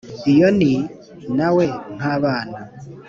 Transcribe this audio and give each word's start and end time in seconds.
iyo 0.31 0.47
ni 0.59 0.73
“na 1.37 1.49
we” 1.55 1.65
nk’abana 1.95 2.57